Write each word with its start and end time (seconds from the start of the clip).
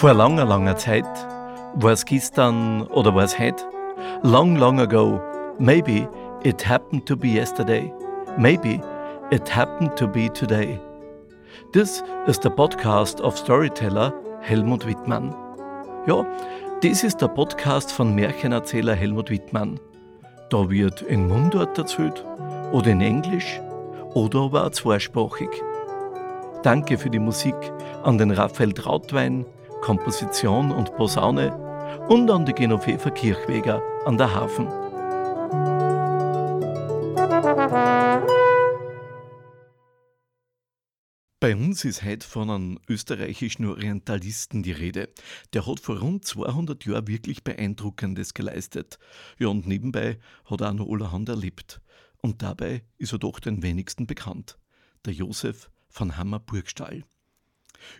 Vor 0.00 0.14
langer, 0.14 0.46
langer 0.46 0.78
Zeit, 0.78 1.04
war 1.74 1.92
es 1.92 2.06
gestern 2.06 2.86
oder 2.86 3.14
war 3.14 3.24
es 3.24 3.38
heute? 3.38 3.62
Long, 4.22 4.56
long 4.56 4.80
ago, 4.80 5.20
maybe 5.58 6.08
it 6.42 6.66
happened 6.66 7.04
to 7.04 7.14
be 7.14 7.28
yesterday, 7.28 7.92
maybe 8.38 8.80
it 9.30 9.54
happened 9.54 9.94
to 9.96 10.08
be 10.08 10.32
today. 10.32 10.80
Das 11.74 12.02
ist 12.26 12.42
der 12.42 12.48
Podcast 12.48 13.20
of 13.20 13.36
Storyteller 13.36 14.14
Helmut 14.40 14.86
Wittmann. 14.86 15.34
Ja, 16.06 16.24
das 16.82 17.04
ist 17.04 17.20
der 17.20 17.28
Podcast 17.28 17.92
von 17.92 18.14
Märchenerzähler 18.14 18.94
Helmut 18.94 19.28
Wittmann. 19.28 19.78
Da 20.48 20.70
wird 20.70 21.02
in 21.02 21.28
Mundart 21.28 21.76
erzählt 21.76 22.24
oder 22.72 22.86
in 22.86 23.02
Englisch 23.02 23.60
oder 24.14 24.44
aber 24.44 24.64
auch 24.64 24.70
zweisprachig. 24.70 25.50
Danke 26.62 26.96
für 26.96 27.10
die 27.10 27.18
Musik 27.18 27.54
an 28.02 28.16
den 28.16 28.30
Raphael 28.30 28.72
Trautwein, 28.72 29.44
Komposition 29.80 30.72
und 30.72 30.94
Posaune 30.96 31.56
und 32.08 32.30
an 32.30 32.44
die 32.44 32.52
Genoveva 32.52 33.10
Kirchweger 33.10 33.82
an 34.04 34.18
der 34.18 34.34
Hafen. 34.34 34.68
Bei 41.40 41.56
uns 41.56 41.86
ist 41.86 42.04
heute 42.04 42.26
von 42.26 42.50
einem 42.50 42.78
österreichischen 42.86 43.64
Orientalisten 43.64 44.62
die 44.62 44.72
Rede. 44.72 45.08
Der 45.54 45.66
hat 45.66 45.80
vor 45.80 45.98
rund 45.98 46.26
200 46.26 46.84
Jahren 46.84 47.08
wirklich 47.08 47.42
Beeindruckendes 47.42 48.34
geleistet. 48.34 48.98
Ja, 49.38 49.48
und 49.48 49.66
nebenbei 49.66 50.18
hat 50.44 50.60
er 50.60 50.68
auch 50.68 50.74
noch 50.74 50.90
allerhand 50.90 51.30
erlebt. 51.30 51.80
Und 52.20 52.42
dabei 52.42 52.84
ist 52.98 53.12
er 53.12 53.18
doch 53.18 53.40
den 53.40 53.62
wenigsten 53.62 54.06
bekannt. 54.06 54.58
Der 55.06 55.14
Josef 55.14 55.70
von 55.88 56.18
Hammer-Burgstall. 56.18 57.04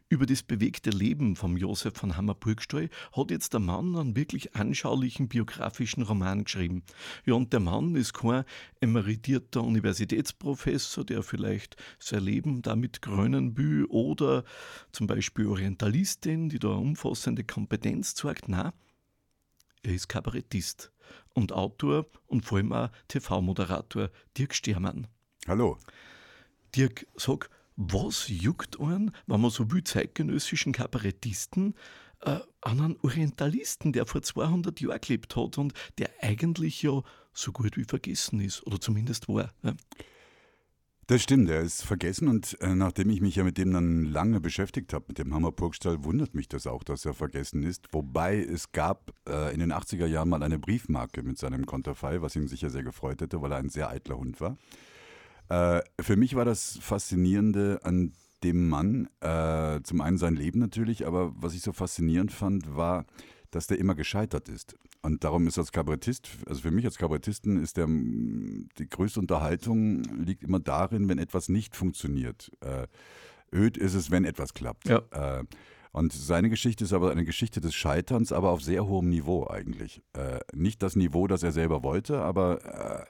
Über 0.09 0.27
das 0.27 0.43
bewegte 0.43 0.91
Leben 0.91 1.37
vom 1.37 1.57
Josef 1.57 1.95
von 1.95 2.17
Hammer-Burgstall 2.17 2.91
hat 3.13 3.31
jetzt 3.31 3.53
der 3.53 3.61
Mann 3.61 3.97
einen 3.97 4.17
wirklich 4.17 4.55
anschaulichen 4.55 5.29
biografischen 5.29 6.03
Roman 6.03 6.45
geschrieben. 6.45 6.83
Ja, 7.25 7.35
und 7.35 7.53
der 7.53 7.61
Mann 7.61 7.95
ist 7.97 8.15
kein 8.15 8.45
emeritierter 8.81 9.63
Universitätsprofessor, 9.63 11.05
der 11.05 11.23
vielleicht 11.23 11.77
sein 11.99 12.25
Leben 12.25 12.63
damit 12.63 13.03
krönen 13.03 13.57
will, 13.57 13.85
oder 13.87 14.45
zum 14.93 15.07
Beispiel 15.07 15.47
Orientalistin, 15.47 16.49
die 16.49 16.59
da 16.59 16.69
umfassende 16.69 17.45
Kompetenz 17.45 18.15
zeigt. 18.15 18.49
Nein, 18.49 18.73
er 19.83 19.95
ist 19.95 20.09
Kabarettist 20.09 20.93
und 21.35 21.53
Autor 21.53 22.07
und 22.27 22.45
vor 22.45 22.59
allem 22.59 22.73
auch 22.73 22.91
TV-Moderator 23.09 24.11
Dirk 24.37 24.55
Stermann. 24.55 25.07
Hallo. 25.47 25.79
Dirk, 26.77 27.07
sag, 27.17 27.51
was 27.77 28.29
juckt 28.29 28.81
einen, 28.81 29.11
wenn 29.27 29.41
man 29.41 29.51
so 29.51 29.71
will, 29.71 29.85
zeitgenössischen 29.85 30.73
Kabarettisten 30.73 31.75
äh, 32.23 32.39
an 32.61 32.81
einen 32.81 32.97
Orientalisten, 33.03 33.93
der 33.93 34.07
vor 34.07 34.23
200 34.23 34.81
Jahren 34.81 35.01
gelebt 35.01 35.37
hat 35.37 35.59
und 35.59 35.73
der 35.99 36.11
eigentlich 36.21 36.83
ja 36.83 37.03
so 37.33 37.53
gut 37.53 37.77
wie 37.77 37.85
vergessen 37.85 38.41
ist, 38.41 38.67
oder 38.67 38.81
zumindest 38.81 39.29
war. 39.29 39.51
Ja? 39.63 39.75
Das 41.11 41.23
stimmt, 41.23 41.51
er 41.51 41.63
ist 41.63 41.83
vergessen 41.83 42.29
und 42.29 42.57
äh, 42.61 42.77
nachdem 42.77 43.11
ich 43.11 43.21
mich 43.21 43.35
ja 43.35 43.43
mit 43.43 43.59
dem 43.59 43.73
dann 43.73 44.05
lange 44.05 44.41
beschäftigt 44.41 44.93
habe, 44.93 45.07
mit 45.09 45.19
dem 45.19 45.35
Hammerburgstall, 45.35 46.05
wundert 46.05 46.37
mich 46.37 46.47
das 46.47 46.69
auch, 46.69 46.85
dass 46.85 47.05
er 47.05 47.15
vergessen 47.15 47.65
ist. 47.65 47.89
Wobei 47.93 48.39
es 48.39 48.71
gab 48.71 49.13
äh, 49.29 49.53
in 49.53 49.59
den 49.59 49.73
80er 49.73 50.07
Jahren 50.07 50.29
mal 50.29 50.43
eine 50.45 50.61
Briefmarke 50.61 51.25
mit 51.25 51.37
seinem 51.37 51.67
Konterfei, 51.67 52.23
was 52.23 52.37
ihn 52.37 52.47
sicher 52.47 52.71
sehr 52.71 52.85
gefreut 52.85 53.23
hätte, 53.23 53.43
weil 53.43 53.51
er 53.51 53.59
ein 53.59 53.71
sehr 53.71 53.89
eitler 53.91 54.19
Hund 54.19 54.41
war. 54.41 54.57
Äh, 55.51 55.83
für 56.01 56.17
mich 56.17 56.35
war 56.35 56.45
das 56.45 56.79
Faszinierende 56.81 57.81
an 57.83 58.13
dem 58.43 58.69
Mann, 58.69 59.09
äh, 59.21 59.83
zum 59.83 60.01
einen 60.01 60.17
sein 60.17 60.35
Leben 60.35 60.61
natürlich, 60.61 61.07
aber 61.07 61.33
was 61.37 61.55
ich 61.55 61.61
so 61.61 61.73
faszinierend 61.73 62.33
fand, 62.33 62.75
war, 62.75 63.05
dass 63.51 63.67
der 63.67 63.79
immer 63.79 63.95
gescheitert 63.95 64.49
ist. 64.49 64.77
Und 65.03 65.25
darum 65.25 65.47
ist 65.47 65.59
als 65.59 65.73
Kabarettist, 65.73 66.29
also 66.47 66.63
für 66.63 66.71
mich 66.71 66.85
als 66.85 66.97
Kabarettisten 66.97 67.63
ist 67.63 67.77
der, 67.77 67.87
die 67.87 68.89
größte 68.89 69.21
Unterhaltung 69.21 70.03
liegt 70.05 70.45
immer 70.45 70.61
darin, 70.61 71.09
wenn 71.09 71.19
etwas 71.19 71.49
nicht 71.49 71.75
funktioniert. 71.75 72.51
Äh, 72.61 72.87
öd 73.53 73.77
ist 73.77 73.95
es, 73.95 74.11
wenn 74.11 74.25
etwas 74.25 74.55
klappt. 74.55 74.89
Ja. 74.89 75.03
Äh, 75.11 75.45
und 75.93 76.13
seine 76.13 76.51
Geschichte 76.51 76.85
ist 76.85 76.93
aber 76.93 77.11
eine 77.11 77.25
Geschichte 77.25 77.61
des 77.61 77.75
Scheiterns, 77.75 78.31
aber 78.31 78.51
auf 78.51 78.63
sehr 78.63 78.87
hohem 78.87 79.09
Niveau 79.09 79.49
eigentlich. 79.49 80.01
Äh, 80.13 80.39
nicht 80.55 80.83
das 80.83 80.95
Niveau, 80.95 81.27
das 81.27 81.43
er 81.43 81.51
selber 81.51 81.83
wollte, 81.83 82.21
aber 82.21 83.01
äh, 83.01 83.07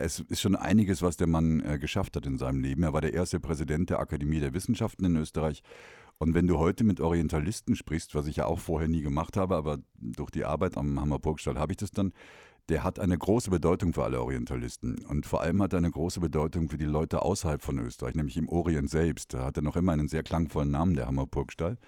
es 0.00 0.20
ist 0.20 0.40
schon 0.40 0.56
einiges, 0.56 1.02
was 1.02 1.16
der 1.16 1.26
Mann 1.26 1.60
äh, 1.60 1.78
geschafft 1.78 2.16
hat 2.16 2.26
in 2.26 2.38
seinem 2.38 2.60
Leben. 2.60 2.82
Er 2.82 2.92
war 2.92 3.02
der 3.02 3.12
erste 3.12 3.38
Präsident 3.38 3.90
der 3.90 4.00
Akademie 4.00 4.40
der 4.40 4.54
Wissenschaften 4.54 5.04
in 5.04 5.16
Österreich. 5.16 5.62
Und 6.18 6.34
wenn 6.34 6.46
du 6.46 6.58
heute 6.58 6.84
mit 6.84 7.00
Orientalisten 7.00 7.76
sprichst, 7.76 8.14
was 8.14 8.26
ich 8.26 8.36
ja 8.36 8.46
auch 8.46 8.58
vorher 8.58 8.88
nie 8.88 9.02
gemacht 9.02 9.36
habe, 9.36 9.56
aber 9.56 9.78
durch 9.98 10.30
die 10.30 10.44
Arbeit 10.44 10.76
am 10.76 10.98
Hammerburgstall 11.00 11.58
habe 11.58 11.72
ich 11.72 11.78
das 11.78 11.90
dann, 11.90 12.12
der 12.68 12.84
hat 12.84 12.98
eine 12.98 13.16
große 13.16 13.50
Bedeutung 13.50 13.92
für 13.92 14.04
alle 14.04 14.20
Orientalisten. 14.20 15.04
Und 15.06 15.26
vor 15.26 15.42
allem 15.42 15.62
hat 15.62 15.72
er 15.72 15.78
eine 15.78 15.90
große 15.90 16.20
Bedeutung 16.20 16.68
für 16.68 16.78
die 16.78 16.84
Leute 16.84 17.22
außerhalb 17.22 17.62
von 17.62 17.78
Österreich, 17.78 18.14
nämlich 18.14 18.36
im 18.36 18.48
Orient 18.48 18.90
selbst. 18.90 19.34
Da 19.34 19.44
hat 19.44 19.56
er 19.56 19.62
noch 19.62 19.76
immer 19.76 19.92
einen 19.92 20.08
sehr 20.08 20.22
klangvollen 20.22 20.70
Namen, 20.70 20.94
der 20.94 21.06
Hammerburgstall. 21.06 21.78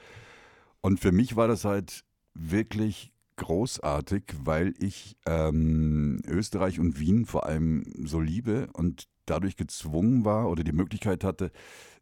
Und 0.80 0.98
für 0.98 1.12
mich 1.12 1.36
war 1.36 1.48
das 1.48 1.64
halt 1.64 2.04
wirklich 2.34 3.11
großartig, 3.37 4.25
weil 4.38 4.75
ich 4.78 5.16
ähm, 5.26 6.20
Österreich 6.26 6.78
und 6.78 6.98
Wien 6.98 7.26
vor 7.26 7.47
allem 7.47 7.84
so 8.04 8.20
liebe 8.20 8.69
und 8.72 9.09
dadurch 9.26 9.56
gezwungen 9.56 10.25
war 10.25 10.48
oder 10.50 10.65
die 10.65 10.72
Möglichkeit 10.72 11.25
hatte, 11.25 11.53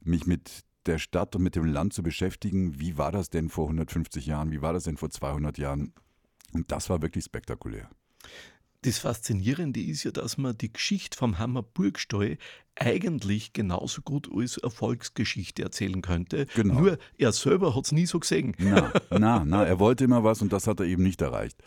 mich 0.01 0.27
mit 0.27 0.65
der 0.87 0.99
Stadt 0.99 1.37
und 1.37 1.43
mit 1.43 1.57
dem 1.57 1.65
Land 1.65 1.93
zu 1.93 2.03
beschäftigen. 2.03 2.81
Wie 2.81 2.97
war 2.97 3.13
das 3.13 3.31
denn 3.31 3.49
vor 3.49 3.67
150 3.67 4.27
Jahren? 4.27 4.51
Wie 4.51 4.63
war 4.63 4.73
das 4.73 4.85
denn 4.85 4.97
vor 4.97 5.11
200 5.11 5.59
Jahren? 5.59 5.93
Und 6.53 6.73
das 6.73 6.91
war 6.91 7.03
wirklich 7.03 7.25
spektakulär. 7.25 7.91
Das 8.83 8.99
Faszinierende 8.99 9.81
ist 9.81 10.05
ja, 10.05 10.11
dass 10.11 10.39
man 10.39 10.57
die 10.57 10.73
Geschichte 10.73 11.17
vom 11.19 11.39
Hammer 11.39 11.63
Burgstall 11.63 12.39
eigentlich 12.77 13.53
genauso 13.53 14.01
gut 14.01 14.31
als 14.35 14.57
Erfolgsgeschichte 14.57 15.63
erzählen 15.63 16.01
könnte. 16.01 16.47
Genau. 16.55 16.81
Nur 16.81 16.99
er 17.19 17.33
selber 17.33 17.77
hat 17.77 17.85
es 17.85 17.93
nie 17.93 18.07
so 18.07 18.19
gesehen. 18.19 18.55
Na, 18.59 18.91
na, 19.11 19.45
na, 19.45 19.65
er 19.65 19.79
wollte 19.79 20.05
immer 20.05 20.25
was 20.25 20.41
und 20.41 20.53
das 20.53 20.67
hat 20.67 20.81
er 20.81 20.87
eben 20.87 21.03
nicht 21.03 21.21
erreicht. 21.21 21.63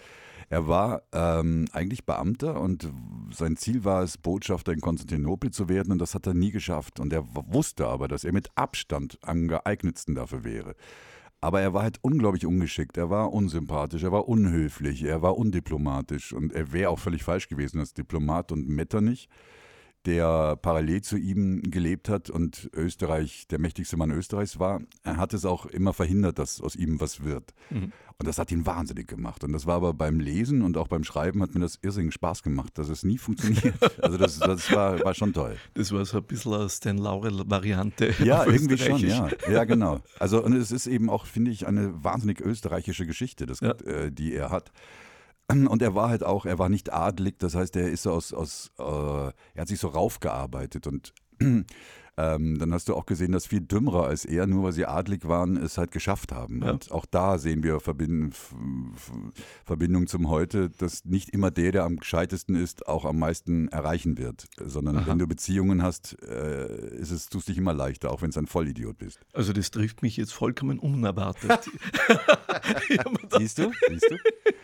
Er 0.49 0.67
war 0.67 1.03
ähm, 1.11 1.67
eigentlich 1.71 2.05
Beamter 2.05 2.59
und 2.59 2.91
sein 3.31 3.57
Ziel 3.57 3.85
war 3.85 4.03
es, 4.03 4.17
Botschafter 4.17 4.71
in 4.71 4.81
Konstantinopel 4.81 5.51
zu 5.51 5.69
werden 5.69 5.91
und 5.91 5.99
das 5.99 6.15
hat 6.15 6.27
er 6.27 6.33
nie 6.33 6.51
geschafft. 6.51 6.99
Und 6.99 7.13
er 7.13 7.23
wusste 7.33 7.87
aber, 7.87 8.07
dass 8.07 8.23
er 8.23 8.33
mit 8.33 8.49
Abstand 8.55 9.19
am 9.21 9.47
geeignetsten 9.47 10.15
dafür 10.15 10.43
wäre. 10.43 10.75
Aber 11.43 11.59
er 11.59 11.73
war 11.73 11.83
halt 11.83 11.97
unglaublich 12.01 12.45
ungeschickt, 12.45 12.95
er 12.95 13.09
war 13.09 13.33
unsympathisch, 13.33 14.01
er 14.03 14.13
war 14.13 14.29
unhöflich, 14.29 15.03
er 15.03 15.21
war 15.21 15.37
undiplomatisch. 15.37 16.31
Und 16.31 16.53
er 16.53 16.71
wäre 16.71 16.89
auch 16.89 16.99
völlig 16.99 17.25
falsch 17.25 17.49
gewesen 17.49 17.81
als 17.81 17.93
Diplomat 17.93 18.53
und 18.53 18.69
Metternich 18.69 19.27
der 20.05 20.57
parallel 20.57 21.01
zu 21.01 21.17
ihm 21.17 21.61
gelebt 21.63 22.09
hat 22.09 22.29
und 22.29 22.69
Österreich 22.73 23.47
der 23.47 23.59
mächtigste 23.59 23.97
Mann 23.97 24.11
Österreichs 24.11 24.59
war, 24.59 24.81
er 25.03 25.17
hat 25.17 25.33
es 25.33 25.45
auch 25.45 25.65
immer 25.65 25.93
verhindert, 25.93 26.39
dass 26.39 26.59
aus 26.61 26.75
ihm 26.75 26.99
was 26.99 27.23
wird. 27.23 27.53
Mhm. 27.69 27.93
Und 28.19 28.27
das 28.27 28.37
hat 28.37 28.51
ihn 28.51 28.65
wahnsinnig 28.65 29.07
gemacht. 29.07 29.43
Und 29.43 29.53
das 29.53 29.65
war 29.65 29.75
aber 29.75 29.93
beim 29.93 30.19
Lesen 30.19 30.61
und 30.61 30.77
auch 30.77 30.87
beim 30.87 31.03
Schreiben 31.03 31.41
hat 31.41 31.55
mir 31.55 31.61
das 31.61 31.79
irrsinnig 31.81 32.13
Spaß 32.13 32.43
gemacht, 32.43 32.77
dass 32.77 32.89
es 32.89 33.03
nie 33.03 33.17
funktioniert. 33.17 33.73
Also 34.01 34.17
das, 34.17 34.39
das 34.39 34.71
war, 34.71 34.99
war 35.03 35.13
schon 35.13 35.33
toll. 35.33 35.55
Das 35.75 35.91
war 35.91 36.03
so 36.05 36.17
ein 36.17 36.23
bisschen 36.23 36.53
aus 36.53 36.79
den 36.79 36.97
Laurel-Variante. 36.97 38.13
Ja, 38.23 38.45
irgendwie 38.45 38.77
schon, 38.77 38.99
ja. 38.99 39.29
Ja, 39.49 39.63
genau. 39.63 39.99
Also 40.19 40.43
und 40.43 40.53
es 40.53 40.71
ist 40.71 40.87
eben 40.87 41.09
auch, 41.09 41.25
finde 41.25 41.51
ich, 41.51 41.67
eine 41.67 42.03
wahnsinnig 42.03 42.41
österreichische 42.41 43.05
Geschichte, 43.05 43.45
das, 43.45 43.61
ja. 43.61 43.71
äh, 43.71 44.11
die 44.11 44.33
er 44.33 44.49
hat. 44.49 44.71
Und 45.49 45.81
er 45.81 45.95
war 45.95 46.09
halt 46.09 46.23
auch, 46.23 46.45
er 46.45 46.59
war 46.59 46.69
nicht 46.69 46.93
adlig, 46.93 47.39
das 47.39 47.55
heißt, 47.55 47.75
er 47.75 47.89
ist 47.89 48.07
aus, 48.07 48.33
aus 48.33 48.71
äh, 48.79 48.83
er 48.83 49.33
hat 49.57 49.67
sich 49.67 49.79
so 49.79 49.89
raufgearbeitet 49.89 50.87
und 50.87 51.13
ähm, 52.17 52.59
dann 52.59 52.73
hast 52.73 52.89
du 52.89 52.95
auch 52.95 53.05
gesehen, 53.05 53.31
dass 53.31 53.47
viel 53.47 53.61
Dümmere 53.61 54.03
als 54.03 54.23
er, 54.25 54.45
nur 54.45 54.65
weil 54.65 54.71
sie 54.71 54.85
adlig 54.85 55.27
waren, 55.27 55.57
es 55.57 55.77
halt 55.77 55.91
geschafft 55.91 56.31
haben. 56.31 56.61
Ja. 56.61 56.71
Und 56.71 56.91
auch 56.91 57.05
da 57.05 57.37
sehen 57.37 57.63
wir 57.63 57.79
Verbind 57.79 58.35
Verbindung 59.65 60.07
zum 60.07 60.29
Heute, 60.29 60.69
dass 60.69 61.05
nicht 61.05 61.29
immer 61.29 61.49
der, 61.49 61.71
der 61.71 61.83
am 61.83 61.97
gescheitesten 61.97 62.55
ist, 62.55 62.87
auch 62.87 63.05
am 63.05 63.17
meisten 63.17 63.67
erreichen 63.69 64.17
wird. 64.17 64.45
Sondern 64.57 64.97
Aha. 64.97 65.07
wenn 65.07 65.19
du 65.19 65.27
Beziehungen 65.27 65.81
hast, 65.81 66.17
äh, 66.21 66.95
ist 66.97 67.11
es, 67.11 67.29
tust 67.29 67.47
dich 67.47 67.57
immer 67.57 67.73
leichter, 67.73 68.11
auch 68.11 68.21
wenn 68.21 68.29
es 68.29 68.37
ein 68.37 68.47
Vollidiot 68.47 68.99
bist. 68.99 69.19
Also 69.33 69.51
das 69.51 69.71
trifft 69.71 70.03
mich 70.03 70.17
jetzt 70.17 70.33
vollkommen 70.33 70.77
unerwartet. 70.77 71.69
Siehst 73.37 73.57
du? 73.57 73.71
Siehst 73.89 74.11
du? 74.11 74.17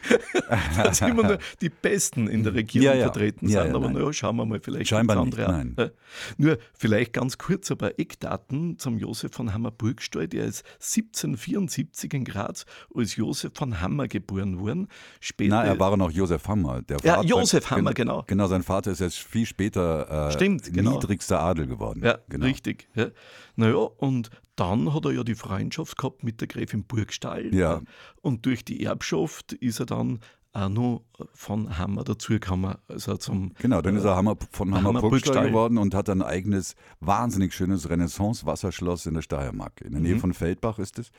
dass 0.84 1.02
immer 1.02 1.24
nur 1.24 1.40
die 1.62 1.70
Besten 1.70 2.28
in 2.28 2.44
der 2.44 2.54
Regierung 2.54 2.86
ja, 2.86 2.94
ja. 2.94 3.04
vertreten 3.04 3.48
ja, 3.50 3.64
sind. 3.64 3.76
Aber 3.76 3.90
naja, 3.90 4.14
schauen 4.14 4.36
wir 4.36 4.46
mal, 4.46 4.60
vielleicht 4.60 4.90
Scheinbar 4.90 5.18
andere 5.18 5.64
nicht, 5.64 5.78
nein. 5.78 5.92
Nur 6.38 6.58
vielleicht 6.74 7.14
ganz 7.14 7.38
kurz 7.40 7.72
ein 7.72 7.78
paar 7.78 7.98
Eckdaten 7.98 8.78
zum 8.78 9.00
Josef 9.00 9.34
von 9.34 9.52
Hammer-Burgstall. 9.52 10.28
Der 10.28 10.46
ist 10.46 10.64
1774 10.76 12.14
in 12.14 12.26
Graz 12.26 12.66
als 12.94 13.16
Josef 13.16 13.54
von 13.56 13.82
Hammer 13.82 14.08
geboren 14.08 14.60
worden. 14.60 14.88
Später, 15.20 15.56
Na, 15.56 15.64
er 15.64 15.80
war 15.80 15.98
noch 15.98 16.12
Josef 16.12 16.48
Hammer. 16.48 16.84
Der 16.84 16.98
ja, 17.04 17.16
Vater, 17.16 17.28
Josef 17.28 17.72
Hammer, 17.72 17.94
genau. 17.94 18.24
Genau, 18.28 18.46
sein 18.48 18.62
Vater 18.62 18.92
ist 18.92 19.00
jetzt 19.00 19.18
viel 19.18 19.48
später 19.48 20.28
äh, 20.28 20.32
Stimmt, 20.32 20.72
genau. 20.72 20.92
niedrigster 20.92 21.40
Adel 21.40 21.66
geworden. 21.66 22.02
Ja, 22.04 22.20
genau. 22.30 22.46
richtig. 22.46 22.88
Ja. 22.94 23.08
Naja, 23.56 23.76
und 23.76 24.30
dann 24.56 24.94
hat 24.94 25.06
er 25.06 25.12
ja 25.12 25.24
die 25.24 25.36
Freundschaft 25.36 25.98
gehabt 25.98 26.24
mit 26.24 26.42
der 26.42 26.48
Gräfin 26.50 26.84
Burgstall. 26.84 27.54
Ja. 27.56 27.82
Und 28.22 28.46
durch 28.46 28.66
die 28.66 28.84
Erbschaft 28.84 29.54
ist 29.54 29.80
er 29.80 29.86
dann 29.86 30.20
auch 30.60 30.70
noch 30.70 31.04
von 31.34 31.78
Hammer 31.78 32.04
dazugekommen. 32.04 32.76
Also 32.88 33.18
zum, 33.18 33.54
Genau, 33.60 33.82
dann 33.82 33.96
ist 33.96 34.04
er 34.04 34.16
Hammer, 34.16 34.36
von 34.52 34.74
Hammer, 34.74 35.00
Hammer 35.02 35.02
geworden 35.02 35.78
und 35.78 35.94
hat 35.94 36.10
ein 36.10 36.22
eigenes, 36.22 36.76
wahnsinnig 37.00 37.54
schönes 37.54 37.90
Renaissance-Wasserschloss 37.90 39.06
in 39.06 39.16
der 39.16 39.22
Steiermark. 39.22 39.82
In 39.82 39.94
der 39.94 40.02
Nähe 40.02 40.18
von 40.20 40.34
Feldbach 40.34 40.80
ist 40.80 41.00
es. 41.00 41.12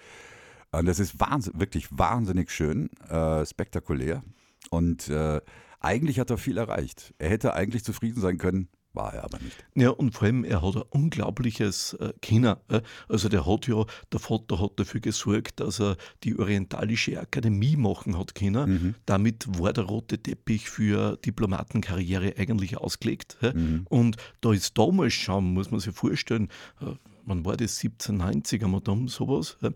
Und 0.72 0.86
das 0.86 1.00
ist 1.00 1.18
wahnsinn, 1.18 1.58
wirklich 1.58 1.88
wahnsinnig 1.90 2.50
schön, 2.50 2.90
äh, 3.08 3.44
spektakulär. 3.44 4.22
Und 4.70 5.08
äh, 5.08 5.40
eigentlich 5.80 6.20
hat 6.20 6.30
er 6.30 6.38
viel 6.38 6.58
erreicht. 6.58 7.14
Er 7.18 7.30
hätte 7.30 7.54
eigentlich 7.54 7.84
zufrieden 7.84 8.20
sein 8.20 8.38
können, 8.38 8.68
war 8.92 9.14
er 9.14 9.24
aber 9.24 9.38
nicht. 9.38 9.56
Ja, 9.74 9.90
und 9.90 10.12
vor 10.12 10.26
allem, 10.26 10.44
er 10.44 10.62
hat 10.62 10.76
ein 10.76 10.82
unglaubliches 10.90 11.94
äh, 11.94 12.12
Kinder. 12.20 12.60
Äh. 12.68 12.80
Also 13.08 13.28
der 13.28 13.46
hat 13.46 13.66
ja, 13.66 13.84
der 14.12 14.20
Vater 14.20 14.60
hat 14.60 14.72
dafür 14.76 15.00
gesorgt, 15.00 15.60
dass 15.60 15.80
er 15.80 15.96
die 16.24 16.38
Orientalische 16.38 17.20
Akademie 17.20 17.76
machen 17.76 18.18
hat 18.18 18.34
können. 18.34 18.94
Damit 19.06 19.46
war 19.58 19.72
der 19.72 19.84
rote 19.84 20.18
Teppich 20.18 20.68
für 20.68 21.16
Diplomatenkarriere 21.18 22.34
eigentlich 22.36 22.76
ausgelegt. 22.76 23.36
Äh. 23.42 23.52
Und 23.88 24.16
da 24.40 24.52
ist 24.52 24.76
damals 24.76 25.14
schon, 25.14 25.52
muss 25.52 25.70
man 25.70 25.80
sich 25.80 25.94
vorstellen, 25.94 26.48
äh, 26.80 26.94
wann 27.24 27.44
war 27.44 27.56
das, 27.56 27.82
1790, 27.82 28.62
haben 28.62 28.72
wir 28.72 28.80
da 28.80 28.96
sowas, 29.06 29.56
äh, 29.62 29.70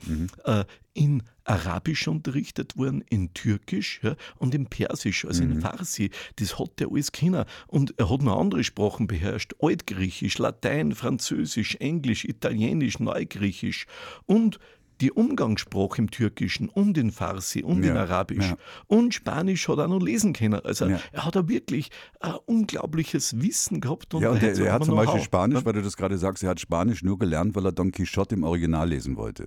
äh, 0.44 0.64
in 0.94 1.22
Arabisch 1.44 2.08
unterrichtet 2.08 2.76
worden, 2.76 3.04
in 3.10 3.34
Türkisch 3.34 4.00
ja, 4.02 4.16
und 4.38 4.54
in 4.54 4.66
Persisch, 4.66 5.24
also 5.24 5.42
in 5.42 5.60
Farsi. 5.60 6.10
Das 6.36 6.58
hat 6.58 6.80
er 6.80 6.90
alles 6.90 7.12
können. 7.12 7.44
Und 7.66 7.94
er 7.98 8.08
hat 8.10 8.22
noch 8.22 8.40
andere 8.40 8.64
Sprachen 8.64 9.06
beherrscht: 9.06 9.54
Altgriechisch, 9.60 10.38
Latein, 10.38 10.92
Französisch, 10.92 11.76
Englisch, 11.76 12.24
Italienisch, 12.24 12.98
Neugriechisch. 12.98 13.86
Und 14.26 14.58
die 15.00 15.10
Umgangssprache 15.12 15.98
im 15.98 16.10
Türkischen 16.10 16.68
und 16.68 16.96
in 16.98 17.10
Farsi 17.10 17.62
und 17.62 17.82
in 17.82 17.94
Ja, 17.94 18.02
Arabisch. 18.02 18.46
ja. 18.50 18.56
Und 18.86 19.14
Spanisch 19.14 19.68
hat 19.68 19.78
er 19.78 19.88
noch 19.88 20.00
lesen 20.00 20.32
können. 20.32 20.60
Also 20.64 20.86
Ja. 20.86 21.00
er 21.12 21.24
hat 21.24 21.36
da 21.36 21.48
wirklich 21.48 21.90
ein 22.20 22.34
unglaubliches 22.46 23.40
Wissen 23.40 23.80
gehabt. 23.80 24.14
Und 24.14 24.22
ja, 24.22 24.30
und 24.30 24.42
der, 24.42 24.54
der 24.54 24.72
hat 24.72 24.84
zum 24.84 24.96
Beispiel. 24.96 25.20
Spanisch, 25.20 25.64
weil 25.64 25.72
du 25.74 25.82
das 25.82 25.96
gerade 25.96 26.18
sagst, 26.18 26.42
er 26.42 26.50
hat 26.50 26.60
Spanisch 26.60 27.02
nur 27.02 27.18
gelernt, 27.18 27.54
weil 27.54 27.66
er 27.66 27.72
Don 27.72 27.92
Quixote 27.92 28.34
im 28.34 28.44
Original 28.44 28.88
lesen 28.88 29.16
wollte. 29.16 29.44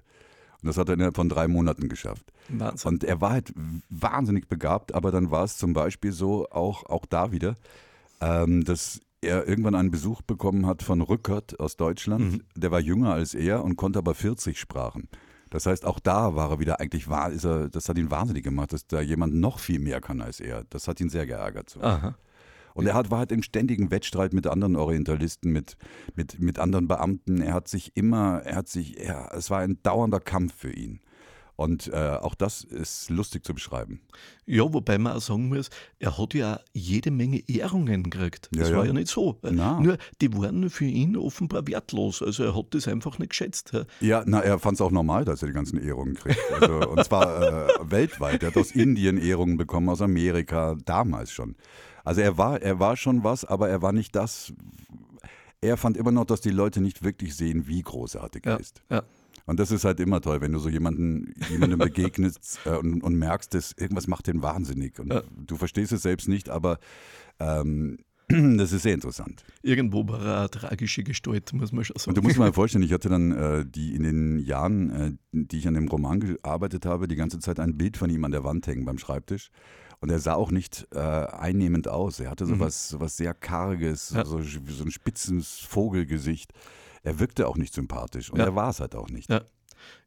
Und 0.61 0.67
das 0.69 0.77
hat 0.77 0.89
er 0.89 0.95
innerhalb 0.95 1.15
von 1.15 1.29
drei 1.29 1.47
Monaten 1.47 1.87
geschafft. 1.87 2.33
Wahnsinn. 2.49 2.89
Und 2.89 3.03
er 3.03 3.21
war 3.21 3.31
halt 3.31 3.53
wahnsinnig 3.89 4.47
begabt, 4.47 4.93
aber 4.95 5.11
dann 5.11 5.29
war 5.31 5.43
es 5.43 5.57
zum 5.57 5.73
Beispiel 5.73 6.11
so, 6.11 6.47
auch, 6.49 6.83
auch 6.87 7.05
da 7.05 7.31
wieder, 7.31 7.55
ähm, 8.21 8.63
dass 8.63 8.99
er 9.21 9.47
irgendwann 9.47 9.75
einen 9.75 9.91
Besuch 9.91 10.21
bekommen 10.21 10.65
hat 10.65 10.83
von 10.83 11.01
Rückert 11.01 11.59
aus 11.59 11.75
Deutschland. 11.77 12.43
Der 12.55 12.71
war 12.71 12.79
jünger 12.79 13.13
als 13.13 13.33
er 13.33 13.63
und 13.63 13.75
konnte 13.75 13.99
aber 13.99 14.13
40 14.13 14.59
Sprachen. 14.59 15.07
Das 15.49 15.65
heißt, 15.65 15.85
auch 15.85 15.99
da 15.99 16.35
war 16.35 16.51
er 16.51 16.59
wieder 16.59 16.79
eigentlich 16.79 17.09
wahr, 17.09 17.31
ist 17.31 17.45
er, 17.45 17.69
das 17.69 17.89
hat 17.89 17.97
ihn 17.97 18.11
wahnsinnig 18.11 18.43
gemacht, 18.43 18.73
dass 18.73 18.87
da 18.87 19.01
jemand 19.01 19.35
noch 19.35 19.59
viel 19.59 19.79
mehr 19.79 20.01
kann 20.01 20.21
als 20.21 20.39
er. 20.39 20.63
Das 20.69 20.87
hat 20.87 20.99
ihn 20.99 21.09
sehr 21.09 21.25
geärgert. 21.25 21.69
So. 21.69 21.81
Aha. 21.81 22.15
Und 22.73 22.85
er 22.85 22.93
hat, 22.93 23.09
war 23.09 23.19
halt 23.19 23.31
im 23.31 23.41
ständigen 23.41 23.89
Wettstreit 23.89 24.33
mit 24.33 24.45
anderen 24.45 24.75
Orientalisten, 24.75 25.51
mit, 25.51 25.77
mit, 26.15 26.39
mit 26.39 26.59
anderen 26.59 26.87
Beamten. 26.87 27.41
Er 27.41 27.55
hat 27.55 27.67
sich 27.67 27.97
immer, 27.97 28.43
er 28.43 28.55
hat 28.55 28.67
sich, 28.67 28.99
ja, 29.03 29.27
es 29.33 29.49
war 29.49 29.61
ein 29.61 29.81
dauernder 29.81 30.19
Kampf 30.19 30.53
für 30.53 30.71
ihn. 30.71 30.99
Und 31.57 31.87
äh, 31.91 31.95
auch 32.21 32.35
das 32.35 32.63
ist 32.63 33.09
lustig 33.09 33.43
zu 33.43 33.53
beschreiben. 33.55 33.99
Ja, 34.45 34.71
wobei 34.71 34.99
man 34.99 35.13
auch 35.17 35.21
sagen 35.21 35.49
muss, 35.49 35.71
er 35.97 36.15
hat 36.17 36.35
ja 36.35 36.59
jede 36.71 37.09
Menge 37.09 37.41
Ehrungen 37.49 38.03
gekriegt. 38.09 38.47
Das 38.51 38.67
Ja, 38.69 38.73
ja. 38.73 38.77
war 38.77 38.85
ja 38.85 38.93
nicht 38.93 39.07
so. 39.07 39.39
Na. 39.41 39.79
Nur, 39.81 39.97
die 40.21 40.31
waren 40.37 40.69
für 40.69 40.85
ihn 40.85 41.17
offenbar 41.17 41.65
wertlos. 41.67 42.21
Also 42.21 42.43
er 42.43 42.55
hat 42.55 42.67
das 42.75 42.87
einfach 42.87 43.17
nicht 43.17 43.31
geschätzt. 43.31 43.71
Ja, 44.01 44.23
na, 44.27 44.39
er 44.41 44.59
fand 44.59 44.75
es 44.75 44.81
auch 44.81 44.91
normal, 44.91 45.25
dass 45.25 45.41
er 45.41 45.47
die 45.47 45.53
ganzen 45.55 45.81
Ehrungen 45.81 46.13
kriegt. 46.13 46.39
Also, 46.61 46.89
und 46.91 47.03
zwar 47.03 47.41
äh, 47.69 47.73
weltweit. 47.91 48.43
Er 48.43 48.49
hat 48.49 48.57
aus 48.57 48.71
Indien 48.71 49.17
Ehrungen 49.17 49.57
bekommen, 49.57 49.89
aus 49.89 50.01
Amerika, 50.03 50.75
damals 50.85 51.31
schon. 51.31 51.55
Also 52.03 52.21
er 52.21 52.37
war, 52.37 52.61
er 52.61 52.79
war 52.79 52.95
schon 52.97 53.23
was, 53.23 53.45
aber 53.45 53.67
er 53.67 53.81
war 53.81 53.93
nicht 53.93 54.15
das. 54.15 54.53
Er 55.59 55.75
fand 55.75 55.97
immer 55.97 56.11
noch, 56.11 56.25
dass 56.25 56.39
die 56.41 56.51
Leute 56.51 56.81
nicht 56.81 57.03
wirklich 57.03 57.35
sehen, 57.35 57.67
wie 57.67 57.81
großartig 57.81 58.45
er 58.45 58.51
Ja, 58.53 58.57
ist. 58.59 58.83
ja. 58.91 59.03
Und 59.45 59.59
das 59.59 59.71
ist 59.71 59.85
halt 59.85 59.99
immer 59.99 60.19
toll, 60.21 60.41
wenn 60.41 60.51
du 60.51 60.59
so 60.59 60.69
jemanden, 60.69 61.33
jemandem 61.49 61.79
begegnest 61.79 62.59
äh, 62.65 62.71
und, 62.75 63.01
und 63.01 63.15
merkst, 63.15 63.53
dass 63.53 63.73
irgendwas 63.77 64.07
macht 64.07 64.27
den 64.27 64.41
wahnsinnig. 64.41 64.99
Und 64.99 65.13
Ja. 65.13 65.21
du 65.45 65.55
verstehst 65.55 65.91
es 65.91 66.01
selbst 66.01 66.27
nicht, 66.27 66.49
aber 66.49 66.79
ähm, 67.39 67.99
das 68.27 68.73
ist 68.73 68.83
sehr 68.83 68.93
interessant. 68.93 69.45
Irgendwo 69.61 70.05
war 70.07 70.21
er 70.25 70.39
eine 70.39 70.49
tragische 70.49 71.01
Gestalt, 71.03 71.53
muss 71.53 71.71
man 71.71 71.85
schon 71.85 71.95
sagen. 71.97 72.09
Und 72.09 72.17
du 72.17 72.21
musst 72.21 72.37
mal 72.37 72.51
vorstellen, 72.61 72.83
ich 72.83 72.91
hatte 72.91 73.07
dann 73.07 73.31
äh, 73.31 73.65
die 73.65 73.95
in 73.95 74.03
den 74.03 74.39
Jahren, 74.39 74.89
äh, 74.89 75.11
die 75.31 75.59
ich 75.59 75.67
an 75.67 75.75
dem 75.75 75.87
Roman 75.87 76.19
gearbeitet 76.19 76.85
habe, 76.85 77.07
die 77.07 77.15
ganze 77.15 77.39
Zeit 77.39 77.59
ein 77.61 77.77
Bild 77.77 77.95
von 77.95 78.09
ihm 78.09 78.25
an 78.25 78.31
der 78.31 78.43
Wand 78.43 78.67
hängen 78.67 78.83
beim 78.83 78.97
Schreibtisch. 78.97 79.49
Und 79.99 80.11
er 80.11 80.19
sah 80.19 80.33
auch 80.35 80.51
nicht 80.51 80.87
äh, 80.93 80.99
einnehmend 80.99 81.87
aus. 81.87 82.19
Er 82.19 82.29
hatte 82.29 82.45
so 82.45 82.59
was, 82.59 82.89
so 82.89 82.99
was 82.99 83.17
sehr 83.17 83.33
Karges, 83.33 84.11
Ja. 84.11 84.25
so, 84.25 84.41
so 84.41 84.83
ein 84.83 84.91
spitzes 84.91 85.59
Vogelgesicht. 85.59 86.51
Er 87.03 87.19
wirkte 87.19 87.47
auch 87.47 87.57
nicht 87.57 87.73
sympathisch 87.73 88.29
und 88.31 88.39
Ja. 88.39 88.45
er 88.45 88.55
war 88.55 88.69
es 88.69 88.79
halt 88.79 88.95
auch 88.95 89.09
nicht. 89.09 89.29
Ja. 89.29 89.41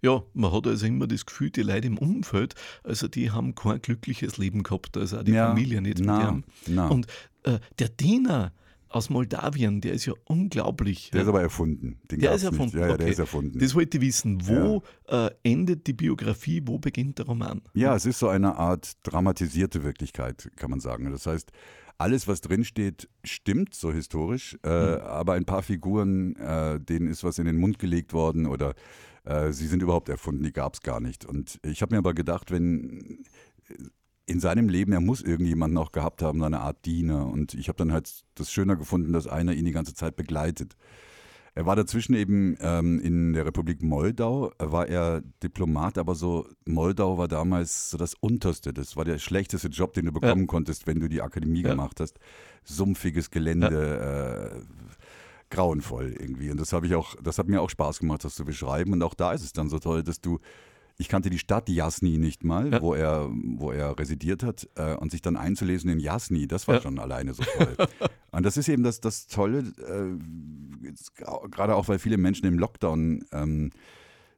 Ja, 0.02 0.22
man 0.34 0.52
hat 0.52 0.66
also 0.66 0.84
immer 0.86 1.06
das 1.06 1.24
Gefühl, 1.24 1.50
die 1.50 1.62
Leute 1.62 1.86
im 1.86 1.96
Umfeld, 1.96 2.54
also 2.82 3.06
die 3.06 3.30
haben 3.30 3.54
kein 3.54 3.80
glückliches 3.80 4.36
Leben 4.36 4.62
gehabt, 4.62 4.96
also 4.96 5.18
auch 5.18 5.22
die 5.22 5.32
Ja, 5.32 5.48
Familie 5.48 5.80
nicht 5.80 6.00
na, 6.00 6.32
mit 6.32 6.44
na. 6.66 6.88
Und 6.88 7.06
äh, 7.44 7.60
der 7.78 7.88
Diener 7.88 8.52
aus 8.88 9.08
Moldawien, 9.08 9.80
der 9.80 9.92
ist 9.92 10.06
ja 10.06 10.14
unglaublich. 10.24 11.10
Der 11.12 11.18
ja. 11.20 11.22
ist 11.22 11.28
aber 11.28 11.40
erfunden. 11.40 12.00
Den 12.10 12.18
Der 12.18 12.34
ist 12.34 12.42
erfunden. 12.42 12.76
Nicht. 12.76 12.84
Ja, 12.84 12.88
ja, 12.90 12.96
der 12.96 13.08
ist 13.08 13.18
erfunden. 13.20 13.58
Das 13.60 13.74
wollte 13.76 13.98
ich 13.98 14.02
wissen. 14.02 14.48
Wo 14.48 14.82
äh, 15.06 15.30
endet 15.44 15.86
die 15.86 15.92
Biografie, 15.92 16.60
wo 16.64 16.78
beginnt 16.80 17.18
der 17.18 17.26
Roman? 17.26 17.62
Ja, 17.72 17.94
es 17.94 18.04
ist 18.04 18.18
so 18.18 18.28
eine 18.28 18.56
Art 18.56 18.94
dramatisierte 19.04 19.84
Wirklichkeit, 19.84 20.50
kann 20.56 20.70
man 20.70 20.80
sagen. 20.80 21.08
Das 21.12 21.24
heißt, 21.26 21.52
alles, 22.00 22.26
was 22.26 22.40
drinsteht, 22.40 23.08
stimmt 23.24 23.74
so 23.74 23.92
historisch, 23.92 24.58
äh, 24.64 24.68
aber 24.68 25.34
ein 25.34 25.44
paar 25.44 25.62
Figuren, 25.62 26.34
äh, 26.36 26.80
denen 26.80 27.06
ist 27.08 27.24
was 27.24 27.38
in 27.38 27.44
den 27.44 27.58
Mund 27.58 27.78
gelegt 27.78 28.14
worden 28.14 28.46
oder 28.46 28.74
äh, 29.24 29.52
sie 29.52 29.66
sind 29.66 29.82
überhaupt 29.82 30.08
erfunden, 30.08 30.42
die 30.42 30.52
gab 30.52 30.74
es 30.74 30.80
gar 30.80 31.00
nicht. 31.00 31.26
Und 31.26 31.60
ich 31.62 31.82
habe 31.82 31.94
mir 31.94 31.98
aber 31.98 32.14
gedacht, 32.14 32.50
wenn 32.50 33.24
in 34.24 34.40
seinem 34.40 34.68
Leben, 34.68 34.92
er 34.92 35.00
muss 35.00 35.20
irgendjemanden 35.20 35.76
auch 35.76 35.92
gehabt 35.92 36.22
haben, 36.22 36.38
so 36.38 36.44
eine 36.44 36.60
Art 36.60 36.84
Diener. 36.86 37.26
Und 37.26 37.52
ich 37.54 37.68
habe 37.68 37.76
dann 37.76 37.92
halt 37.92 38.24
das 38.34 38.50
schöner 38.50 38.76
gefunden, 38.76 39.12
dass 39.12 39.26
einer 39.26 39.52
ihn 39.52 39.64
die 39.64 39.72
ganze 39.72 39.92
Zeit 39.92 40.16
begleitet. 40.16 40.76
Er 41.54 41.66
war 41.66 41.74
dazwischen 41.76 42.14
eben 42.14 42.56
ähm, 42.60 43.00
in 43.00 43.32
der 43.32 43.44
Republik 43.44 43.82
Moldau, 43.82 44.52
äh, 44.58 44.70
war 44.72 44.88
er 44.88 45.22
Diplomat, 45.42 45.98
aber 45.98 46.14
so 46.14 46.46
Moldau 46.64 47.18
war 47.18 47.28
damals 47.28 47.90
so 47.90 47.98
das 47.98 48.14
Unterste. 48.14 48.72
Das 48.72 48.96
war 48.96 49.04
der 49.04 49.18
schlechteste 49.18 49.68
Job, 49.68 49.92
den 49.94 50.06
du 50.06 50.12
bekommen 50.12 50.46
konntest, 50.46 50.86
wenn 50.86 51.00
du 51.00 51.08
die 51.08 51.22
Akademie 51.22 51.62
Ja. 51.62 51.70
gemacht 51.70 51.98
hast. 52.00 52.18
Sumpfiges 52.64 53.30
Gelände, 53.30 54.60
äh, 54.60 54.60
grauenvoll 55.50 56.14
irgendwie. 56.18 56.50
Und 56.50 56.60
das 56.60 56.72
habe 56.72 56.86
ich 56.86 56.94
auch, 56.94 57.16
das 57.22 57.38
hat 57.38 57.48
mir 57.48 57.60
auch 57.60 57.70
Spaß 57.70 57.98
gemacht, 57.98 58.24
das 58.24 58.34
zu 58.34 58.44
beschreiben. 58.44 58.92
Und 58.92 59.02
auch 59.02 59.14
da 59.14 59.32
ist 59.32 59.42
es 59.42 59.52
dann 59.52 59.68
so 59.68 59.78
toll, 59.78 60.02
dass 60.02 60.20
du 60.20 60.38
ich 60.98 61.08
kannte 61.08 61.30
die 61.30 61.38
Stadt 61.38 61.70
Jasni 61.70 62.18
nicht 62.18 62.44
mal, 62.44 62.74
Ja. 62.74 62.82
wo, 62.82 62.92
er, 62.92 63.30
wo 63.32 63.70
er 63.72 63.98
residiert 63.98 64.42
hat. 64.42 64.68
Äh, 64.74 64.94
und 64.96 65.10
sich 65.10 65.22
dann 65.22 65.34
einzulesen 65.34 65.88
in 65.88 65.98
Jasni, 65.98 66.46
das 66.46 66.68
war 66.68 66.74
Ja. 66.74 66.80
schon 66.82 66.98
alleine 66.98 67.32
so 67.32 67.42
toll. 67.42 67.74
und 68.32 68.44
das 68.44 68.58
ist 68.58 68.68
eben 68.68 68.82
das, 68.82 69.00
das 69.00 69.26
Tolle, 69.26 69.60
äh, 69.60 70.22
gerade 71.50 71.74
auch, 71.74 71.88
weil 71.88 71.98
viele 71.98 72.18
Menschen 72.18 72.46
im 72.46 72.58
Lockdown 72.58 73.24
ähm, 73.32 73.70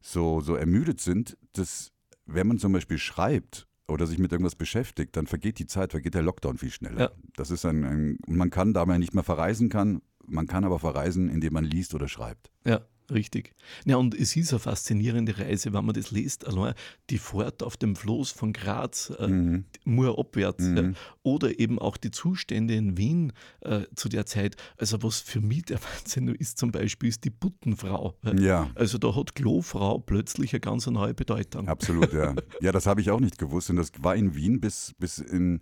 so, 0.01 0.41
so 0.41 0.55
ermüdet 0.55 1.01
sind, 1.01 1.37
dass 1.53 1.93
wenn 2.27 2.47
man 2.47 2.59
zum 2.59 2.73
Beispiel 2.73 2.99
schreibt 2.99 3.67
oder 3.89 4.07
sich 4.07 4.19
mit 4.19 4.33
irgendwas 4.33 4.55
beschäftigt, 4.55 5.17
dann 5.17 5.27
vergeht 5.27 5.59
die 5.59 5.67
Zeit, 5.67 5.93
vergeht 5.93 6.15
der 6.15 6.23
Lockdown 6.23 6.59
viel 6.59 6.71
schneller. 6.71 7.01
Ja. 7.01 7.11
Das 7.37 7.51
ist 7.51 7.65
ein, 7.65 7.85
ein, 7.85 8.19
man 8.27 8.51
kann 8.51 8.75
dabei 8.75 8.99
nicht 8.99 9.15
mehr 9.15 9.25
verreisen 9.25 9.69
kann, 9.69 10.03
man 10.25 10.47
kann 10.47 10.65
aber 10.65 10.79
verreisen, 10.79 11.29
indem 11.29 11.53
man 11.55 11.65
liest 11.65 11.95
oder 11.95 12.09
schreibt. 12.09 12.51
Ja, 12.65 12.81
richtig. 13.11 13.53
Ja, 13.85 13.97
und 13.97 14.15
es 14.15 14.37
ist 14.37 14.53
eine 14.53 14.59
faszinierende 14.61 15.39
Reise, 15.39 15.73
wenn 15.73 15.85
man 15.85 15.95
das 15.95 16.11
liest. 16.11 16.47
Allein 16.47 16.75
die 17.11 17.19
Fahrt 17.19 17.63
auf 17.63 17.77
dem 17.77 17.97
Floß 17.97 18.31
von 18.33 18.53
Graz, 18.53 19.13
äh, 19.19 19.27
Mhm. 19.29 19.65
Mur 19.85 20.19
abwärts, 20.19 20.65
Mhm. 20.65 20.77
ja, 20.77 20.93
oder 21.23 21.59
eben 21.59 21.79
auch 21.79 21.97
die 21.97 22.11
Zustände 22.11 22.75
in 22.75 22.97
Wien 22.97 23.33
äh, 23.61 23.83
zu 23.97 24.09
der 24.09 24.27
Zeit. 24.27 24.57
Also, 24.77 25.03
was 25.03 25.21
für 25.21 25.41
mich 25.41 25.63
der 25.65 25.79
Wahnsinn 26.05 26.29
ist, 26.29 26.59
zum 26.59 26.71
Beispiel, 26.73 27.09
ist 27.09 27.25
die 27.25 27.31
Buttenfrau. 27.31 28.17
ja. 28.39 28.71
Also, 28.75 28.99
da 28.99 29.15
hat 29.15 29.35
Klofrau 29.35 29.99
plötzlich 29.99 30.53
eine 30.53 30.61
ganz 30.61 30.87
neue 30.87 31.15
Bedeutung. 31.15 31.69
Absolut, 31.69 32.13
ja. 32.13 32.35
Ja, 32.61 32.73
das 32.73 32.87
habe 32.87 33.01
ich 33.01 33.11
auch 33.11 33.21
nicht 33.21 33.39
gewusst. 33.39 33.71
Und 33.71 33.77
das 33.77 33.91
war 33.99 34.15
in 34.17 34.35
Wien 34.35 34.61
bis, 34.61 34.95
bis 34.99 35.19
in 35.19 35.61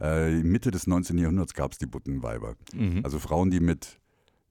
äh, 0.00 0.30
Mitte 0.42 0.70
des 0.70 0.86
19. 0.86 1.18
Jahrhunderts 1.18 1.54
gab 1.54 1.72
es 1.72 1.78
die 1.78 1.86
Buttenweiber. 1.86 2.54
Mhm. 2.72 3.00
Also 3.04 3.18
Frauen, 3.18 3.50
die 3.50 3.60
mit 3.60 3.98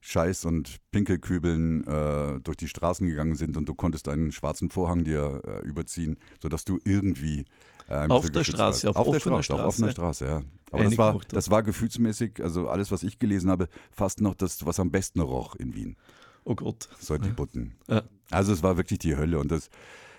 Scheiß 0.07 0.45
und 0.45 0.77
Pinkelkübeln 0.91 1.85
äh, 1.85 2.39
durch 2.39 2.55
die 2.55 2.69
Straßen 2.69 3.05
gegangen 3.05 3.35
sind 3.35 3.57
und 3.57 3.67
du 3.67 3.75
konntest 3.75 4.07
einen 4.07 4.31
schwarzen 4.31 4.69
Vorhang 4.69 5.03
dir 5.03 5.41
äh, 5.45 5.67
überziehen, 5.67 6.17
sodass 6.41 6.63
du 6.63 6.79
irgendwie 6.85 7.43
äh, 7.89 7.95
ein 7.95 8.11
Auf 8.11 8.29
der 8.29 8.45
Straße, 8.45 8.87
warst. 8.87 8.97
auf 8.97 9.05
der 9.05 9.15
offener 9.17 9.43
Straße, 9.43 9.61
auf 9.61 9.67
offener 9.67 9.91
Straße. 9.91 10.25
Straße, 10.25 10.43
ja. 10.43 10.43
Aber 10.71 10.83
das 10.85 10.97
war, 10.97 11.19
das 11.27 11.49
war 11.49 11.61
gefühlsmäßig, 11.61 12.41
also 12.41 12.69
alles, 12.69 12.89
was 12.89 13.03
ich 13.03 13.19
gelesen 13.19 13.49
habe, 13.49 13.67
fast 13.91 14.21
noch 14.21 14.33
das, 14.33 14.65
was 14.65 14.79
am 14.79 14.91
besten 14.91 15.19
roch 15.19 15.55
in 15.55 15.75
Wien. 15.75 15.97
Oh 16.45 16.55
Gott. 16.55 16.87
Sollte 16.99 17.27
Butten. 17.27 17.75
Ja. 17.89 18.03
Also 18.31 18.53
es 18.53 18.63
war 18.63 18.77
wirklich 18.77 18.99
die 18.99 19.17
Hölle. 19.17 19.39
Und 19.39 19.51
das, 19.51 19.69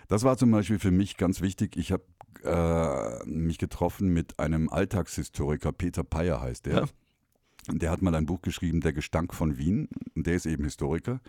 das 0.09 0.23
war 0.23 0.37
zum 0.37 0.51
Beispiel 0.51 0.79
für 0.79 0.91
mich 0.91 1.17
ganz 1.17 1.41
wichtig. 1.41 1.79
Ich 1.79 1.93
habe 1.93 2.05
äh, 2.45 3.27
mich 3.27 3.57
getroffen 3.57 4.09
mit 4.09 4.39
einem 4.39 4.69
Alltagshistoriker, 4.69 5.73
Peter 5.73 6.05
Peyer 6.05 6.43
heißt 6.43 6.67
der. 6.67 6.75
Ja. 6.75 6.85
Der 7.73 7.91
hat 7.91 8.03
mal 8.03 8.15
ein 8.15 8.27
Buch 8.27 8.43
geschrieben, 8.43 8.81
Der 8.81 8.93
Gestank 8.93 9.35
von 9.35 9.59
Wien. 9.59 9.89
Und 10.15 10.27
der 10.27 10.35
ist 10.35 10.47
eben 10.47 10.65
Historiker. 10.65 11.21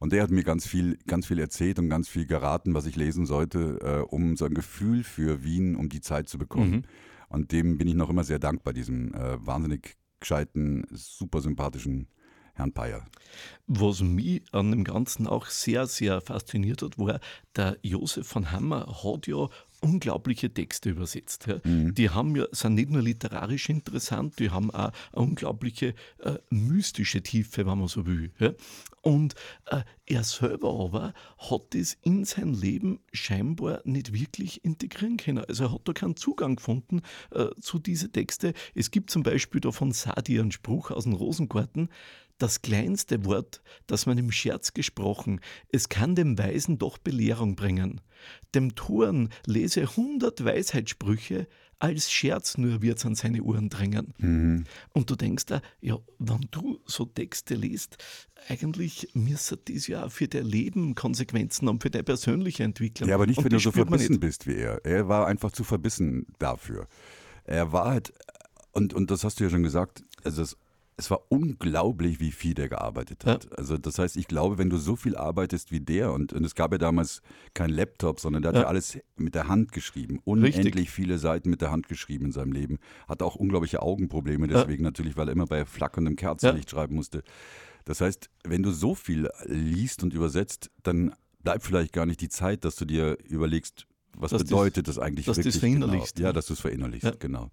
Und 0.00 0.12
der 0.12 0.22
hat 0.24 0.30
mir 0.30 0.42
ganz 0.42 0.66
viel, 0.66 0.98
ganz 1.06 1.26
viel 1.26 1.38
erzählt 1.38 1.78
und 1.78 1.88
ganz 1.88 2.08
viel 2.08 2.26
geraten, 2.26 2.74
was 2.74 2.86
ich 2.86 2.96
lesen 2.96 3.24
sollte, 3.24 3.78
äh, 3.82 4.00
um 4.00 4.36
so 4.36 4.44
ein 4.44 4.54
Gefühl 4.54 5.04
für 5.04 5.44
Wien, 5.44 5.76
um 5.76 5.88
die 5.88 6.00
Zeit 6.00 6.28
zu 6.28 6.38
bekommen. 6.38 6.70
Mhm. 6.70 6.82
Und 7.28 7.52
dem 7.52 7.78
bin 7.78 7.86
ich 7.86 7.94
noch 7.94 8.10
immer 8.10 8.24
sehr 8.24 8.40
dankbar, 8.40 8.72
diesem 8.72 9.14
äh, 9.14 9.46
wahnsinnig 9.46 9.96
gescheiten, 10.18 10.84
super 10.90 11.40
sympathischen 11.40 12.08
Herrn 12.54 12.72
Peyer. 12.72 13.06
Was 13.66 14.00
mich 14.00 14.42
an 14.52 14.70
dem 14.70 14.84
Ganzen 14.84 15.26
auch 15.26 15.46
sehr, 15.46 15.86
sehr 15.86 16.20
fasziniert 16.20 16.82
hat, 16.82 16.98
war, 16.98 17.20
der 17.56 17.78
Josef 17.82 18.26
von 18.26 18.50
Hammer 18.50 18.86
hat 19.04 19.26
ja 19.26 19.48
unglaubliche 19.82 20.52
Texte 20.52 20.90
übersetzt. 20.90 21.46
Ja. 21.46 21.60
Mhm. 21.64 21.94
Die 21.94 22.10
haben 22.10 22.34
ja, 22.36 22.46
sind 22.52 22.76
nicht 22.76 22.90
nur 22.90 23.02
literarisch 23.02 23.68
interessant, 23.68 24.38
die 24.38 24.50
haben 24.50 24.70
auch 24.70 24.92
eine 25.12 25.22
unglaubliche 25.22 25.94
äh, 26.18 26.38
mystische 26.50 27.22
Tiefe, 27.22 27.66
wenn 27.66 27.78
man 27.78 27.88
so 27.88 28.06
will. 28.06 28.30
Ja. 28.38 28.52
Und 29.02 29.34
äh, 29.66 29.82
er 30.06 30.22
selber 30.22 30.78
aber 30.78 31.12
hat 31.38 31.74
das 31.74 31.98
in 32.02 32.24
sein 32.24 32.54
Leben 32.54 33.00
scheinbar 33.12 33.80
nicht 33.84 34.12
wirklich 34.12 34.64
integrieren 34.64 35.16
können. 35.16 35.44
Also 35.44 35.64
er 35.64 35.72
hat 35.72 35.82
da 35.84 35.92
keinen 35.92 36.16
Zugang 36.16 36.56
gefunden 36.56 37.02
äh, 37.32 37.46
zu 37.60 37.78
diesen 37.78 38.12
Texten. 38.12 38.52
Es 38.74 38.90
gibt 38.90 39.10
zum 39.10 39.24
Beispiel 39.24 39.60
da 39.60 39.72
von 39.72 39.92
Sadi 39.92 40.38
einen 40.38 40.52
Spruch 40.52 40.90
aus 40.92 41.04
dem 41.04 41.14
Rosengarten, 41.14 41.88
das 42.42 42.60
kleinste 42.60 43.24
Wort, 43.24 43.62
das 43.86 44.06
man 44.06 44.18
im 44.18 44.32
Scherz 44.32 44.74
gesprochen, 44.74 45.40
es 45.70 45.88
kann 45.88 46.14
dem 46.16 46.36
Weisen 46.38 46.78
doch 46.78 46.98
Belehrung 46.98 47.54
bringen. 47.54 48.00
Dem 48.54 48.74
Toren 48.74 49.30
lese 49.46 49.96
hundert 49.96 50.44
Weisheitssprüche, 50.44 51.46
als 51.78 52.12
Scherz 52.12 52.58
nur 52.58 52.80
wird's 52.82 53.04
an 53.06 53.16
seine 53.16 53.42
Ohren 53.42 53.68
drängen. 53.68 54.14
Mhm. 54.18 54.64
Und 54.92 55.10
du 55.10 55.16
denkst 55.16 55.46
da, 55.46 55.62
ja, 55.80 55.98
wenn 56.18 56.46
du 56.52 56.80
so 56.84 57.04
Texte 57.04 57.54
liest, 57.56 57.98
eigentlich 58.48 59.08
müsste 59.14 59.56
das 59.56 59.86
ja 59.88 60.08
für 60.08 60.28
dein 60.28 60.46
Leben 60.46 60.94
Konsequenzen 60.94 61.68
haben, 61.68 61.80
für 61.80 61.90
deine 61.90 62.04
persönliche 62.04 62.62
Entwicklung. 62.62 63.08
Ja, 63.08 63.16
aber 63.16 63.26
nicht, 63.26 63.38
Und 63.38 63.44
wenn 63.44 63.52
du 63.52 63.58
so 63.58 63.72
verbissen 63.72 64.20
bist 64.20 64.46
wie 64.46 64.54
er. 64.54 64.84
Er 64.84 65.08
war 65.08 65.26
einfach 65.26 65.50
zu 65.50 65.64
verbissen 65.64 66.26
dafür. 66.38 66.86
Er 67.44 67.72
war 67.72 67.86
halt, 67.86 68.12
und, 68.70 68.94
und 68.94 69.10
das 69.10 69.24
hast 69.24 69.40
du 69.40 69.44
ja 69.44 69.50
schon 69.50 69.64
gesagt, 69.64 70.04
also 70.22 70.42
das 70.42 70.56
es 70.96 71.10
war 71.10 71.22
unglaublich, 71.30 72.20
wie 72.20 72.32
viel 72.32 72.54
der 72.54 72.68
gearbeitet 72.68 73.24
hat. 73.24 73.44
Ja. 73.44 73.50
Also 73.56 73.78
das 73.78 73.98
heißt, 73.98 74.16
ich 74.16 74.28
glaube, 74.28 74.58
wenn 74.58 74.70
du 74.70 74.76
so 74.76 74.94
viel 74.94 75.16
arbeitest 75.16 75.72
wie 75.72 75.80
der 75.80 76.12
und, 76.12 76.32
und 76.32 76.44
es 76.44 76.54
gab 76.54 76.72
ja 76.72 76.78
damals 76.78 77.22
kein 77.54 77.70
Laptop, 77.70 78.20
sondern 78.20 78.42
der 78.42 78.50
hat 78.50 78.56
ja, 78.56 78.62
ja 78.62 78.68
alles 78.68 78.98
mit 79.16 79.34
der 79.34 79.48
Hand 79.48 79.72
geschrieben, 79.72 80.20
unendlich 80.24 80.66
Richtig. 80.66 80.90
viele 80.90 81.18
Seiten 81.18 81.50
mit 81.50 81.60
der 81.60 81.70
Hand 81.70 81.88
geschrieben 81.88 82.26
in 82.26 82.32
seinem 82.32 82.52
Leben, 82.52 82.78
hatte 83.08 83.24
auch 83.24 83.36
unglaubliche 83.36 83.82
Augenprobleme 83.82 84.46
deswegen 84.48 84.84
ja. 84.84 84.88
natürlich, 84.88 85.16
weil 85.16 85.28
er 85.28 85.32
immer 85.32 85.46
bei 85.46 85.64
flackerndem 85.64 86.16
Kerzenlicht 86.16 86.70
schreiben 86.70 86.94
musste. 86.94 87.22
Das 87.84 88.00
heißt, 88.00 88.30
wenn 88.44 88.62
du 88.62 88.70
so 88.70 88.94
viel 88.94 89.28
liest 89.46 90.02
und 90.02 90.14
übersetzt, 90.14 90.70
dann 90.82 91.14
bleibt 91.42 91.64
vielleicht 91.64 91.92
gar 91.92 92.06
nicht 92.06 92.20
die 92.20 92.28
Zeit, 92.28 92.64
dass 92.64 92.76
du 92.76 92.84
dir 92.84 93.18
überlegst, 93.28 93.86
was 94.16 94.30
dass 94.30 94.44
bedeutet 94.44 94.88
das 94.88 94.98
eigentlich 94.98 95.26
dass 95.26 95.38
wirklich. 95.38 95.54
Dass 95.54 95.60
du 95.60 95.66
es 95.66 95.72
verinnerlichst. 95.72 96.16
Genau. 96.16 96.28
Ja, 96.28 96.32
dass 96.32 96.46
du 96.46 96.52
es 96.52 96.60
verinnerlichst, 96.60 97.18
genau. 97.18 97.50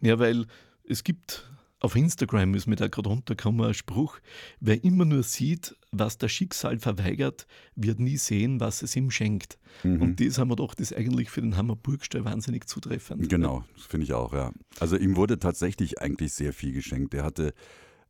Ja, 0.00 0.18
weil 0.18 0.46
es 0.84 1.04
gibt 1.04 1.44
auf 1.80 1.94
Instagram 1.94 2.54
ist 2.54 2.66
mir 2.66 2.76
da 2.76 2.88
gerade 2.88 3.08
runtergekommen 3.08 3.66
ein 3.66 3.74
Spruch, 3.74 4.18
wer 4.60 4.82
immer 4.82 5.04
nur 5.04 5.22
sieht, 5.22 5.76
was 5.92 6.18
das 6.18 6.32
Schicksal 6.32 6.78
verweigert, 6.78 7.46
wird 7.76 8.00
nie 8.00 8.16
sehen, 8.16 8.60
was 8.60 8.82
es 8.82 8.96
ihm 8.96 9.10
schenkt. 9.10 9.58
Mhm. 9.84 10.02
Und 10.02 10.20
das 10.20 10.38
haben 10.38 10.50
wir 10.50 10.56
doch, 10.56 10.74
das 10.74 10.92
eigentlich 10.92 11.30
für 11.30 11.40
den 11.40 11.56
Hammer 11.56 11.76
Burgstall 11.76 12.24
wahnsinnig 12.24 12.66
zutreffend. 12.66 13.28
Genau, 13.28 13.64
das 13.76 13.86
finde 13.86 14.04
ich 14.04 14.12
auch, 14.12 14.32
ja. 14.32 14.52
Also 14.80 14.96
ihm 14.96 15.16
wurde 15.16 15.38
tatsächlich 15.38 16.00
eigentlich 16.00 16.32
sehr 16.32 16.52
viel 16.52 16.72
geschenkt. 16.72 17.14
Er 17.14 17.24
hatte 17.24 17.54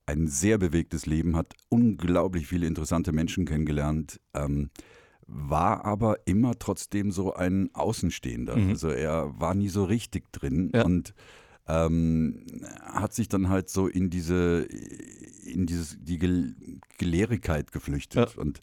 ein 0.06 0.26
sehr 0.26 0.56
bewegtes 0.56 1.04
Leben, 1.04 1.36
hat 1.36 1.54
unglaublich 1.68 2.46
viele 2.46 2.66
interessante 2.66 3.12
Menschen 3.12 3.44
kennengelernt. 3.44 4.18
Ähm, 4.32 4.70
war 5.26 5.84
aber 5.84 6.20
immer 6.24 6.58
trotzdem 6.58 7.10
so 7.10 7.34
ein 7.34 7.68
Außenstehender. 7.74 8.56
Mhm. 8.56 8.70
Also 8.70 8.88
er 8.88 9.38
war 9.38 9.54
nie 9.54 9.68
so 9.68 9.84
richtig 9.84 10.32
drin 10.32 10.72
ja. 10.74 10.84
und 10.84 11.14
ähm, 11.68 12.46
hat 12.82 13.14
sich 13.14 13.28
dann 13.28 13.48
halt 13.48 13.68
so 13.68 13.86
in 13.86 14.10
diese, 14.10 14.66
in 15.44 15.66
dieses, 15.66 15.98
die 16.00 16.18
Gel 16.18 16.54
Gelehrigkeit 16.96 17.70
geflüchtet 17.70 18.34
ja. 18.34 18.40
und 18.40 18.60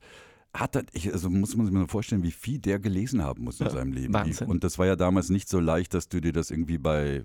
hat 0.54 0.86
ich, 0.94 1.12
also 1.12 1.30
muss 1.30 1.56
man 1.56 1.66
sich 1.66 1.76
mal 1.76 1.88
vorstellen, 1.88 2.24
wie 2.24 2.32
viel 2.32 2.60
der 2.60 2.80
gelesen 2.80 3.24
haben 3.24 3.44
muss 3.44 3.60
in 3.60 3.68
ja, 3.68 3.72
seinem 3.72 3.94
Leben. 3.94 4.14
Wahnsinn. 4.14 4.48
Und 4.48 4.64
das 4.64 4.78
war 4.78 4.86
ja 4.86 4.96
damals 4.96 5.30
nicht 5.30 5.48
so 5.48 5.60
leicht, 5.60 5.94
dass 5.94 6.10
du 6.10 6.20
dir 6.20 6.34
das 6.34 6.52
irgendwie 6.52 6.78
bei 6.78 7.24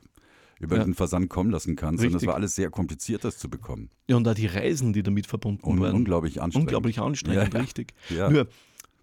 über 0.60 0.76
ja. 0.76 0.84
den 0.84 0.94
Versand 0.94 1.30
kommen 1.30 1.50
lassen 1.50 1.74
kannst. 1.74 2.02
Richtig. 2.02 2.14
Und 2.14 2.22
das 2.22 2.26
war 2.26 2.34
alles 2.34 2.54
sehr 2.54 2.70
kompliziert, 2.70 3.24
das 3.24 3.38
zu 3.38 3.48
bekommen. 3.48 3.88
Ja, 4.08 4.16
und 4.16 4.24
da 4.24 4.34
die 4.34 4.46
Reisen, 4.46 4.92
die 4.92 5.02
damit 5.02 5.26
verbunden 5.26 5.64
und, 5.64 5.80
waren. 5.80 5.94
Unglaublich 5.94 6.42
anstrengend. 6.42 6.68
Unglaublich 6.68 6.98
anstrengend, 6.98 7.54
ja, 7.54 7.60
richtig. 7.60 7.94
Nur, 8.10 8.46